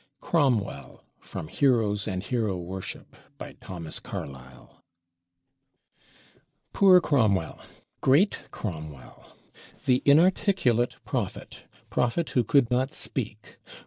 CROMWELL 0.19 1.03
From 1.19 1.47
'Heroes 1.47 2.07
and 2.07 2.23
Hero 2.23 2.57
Worship' 2.57 3.15
Poor 6.73 7.01
Cromwell, 7.01 7.59
great 8.01 8.39
Cromwell! 8.49 9.37
The 9.85 10.01
inarticulate 10.03 10.95
Prophet; 11.05 11.65
Prophet 11.91 12.31
who 12.31 12.43
could 12.43 12.71
not 12.71 12.91
speak. 12.91 13.59